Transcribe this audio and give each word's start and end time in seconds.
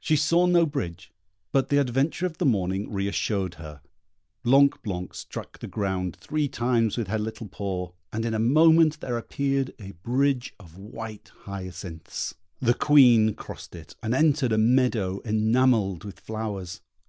She 0.00 0.14
saw 0.14 0.46
no 0.46 0.66
bridge, 0.66 1.12
but 1.50 1.68
the 1.68 1.78
adventure 1.78 2.26
of 2.26 2.38
the 2.38 2.46
morning 2.46 2.92
re 2.92 3.08
assured 3.08 3.54
her. 3.54 3.80
Blanc 4.44 4.80
blanc 4.84 5.16
struck 5.16 5.58
the 5.58 5.66
ground 5.66 6.14
three 6.14 6.46
times 6.46 6.96
with 6.96 7.08
her 7.08 7.18
little 7.18 7.48
paw, 7.48 7.90
and 8.12 8.24
in 8.24 8.34
a 8.34 8.38
moment 8.38 9.00
there 9.00 9.18
appeared 9.18 9.74
a 9.80 9.90
bridge 10.04 10.54
of 10.60 10.76
white 10.78 11.32
hyacinths. 11.40 12.34
The 12.60 12.74
Queen 12.74 13.34
crossed 13.34 13.74
it, 13.74 13.96
and 14.00 14.14
entered 14.14 14.52
a 14.52 14.58
meadow 14.58 15.18
enamelled 15.24 16.04
with 16.04 16.20
flowers. 16.20 16.80